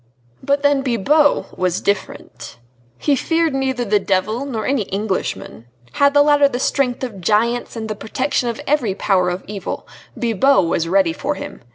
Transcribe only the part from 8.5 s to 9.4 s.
every power